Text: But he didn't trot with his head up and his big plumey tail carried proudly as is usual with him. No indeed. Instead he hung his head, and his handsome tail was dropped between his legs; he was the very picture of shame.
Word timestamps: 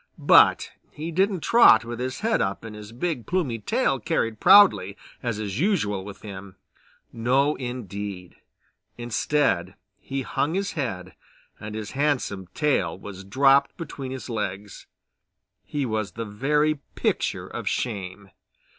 But 0.17 0.71
he 0.89 1.11
didn't 1.11 1.41
trot 1.41 1.85
with 1.85 1.99
his 1.99 2.21
head 2.21 2.41
up 2.41 2.63
and 2.63 2.75
his 2.75 2.91
big 2.91 3.27
plumey 3.27 3.59
tail 3.59 3.99
carried 3.99 4.39
proudly 4.39 4.97
as 5.21 5.37
is 5.37 5.59
usual 5.59 6.03
with 6.03 6.23
him. 6.23 6.55
No 7.13 7.53
indeed. 7.57 8.37
Instead 8.97 9.75
he 9.99 10.23
hung 10.23 10.55
his 10.55 10.71
head, 10.71 11.13
and 11.59 11.75
his 11.75 11.91
handsome 11.91 12.47
tail 12.55 12.97
was 12.97 13.23
dropped 13.23 13.77
between 13.77 14.11
his 14.11 14.27
legs; 14.27 14.87
he 15.65 15.85
was 15.85 16.13
the 16.13 16.25
very 16.25 16.79
picture 16.95 17.45
of 17.45 17.69
shame. 17.69 18.31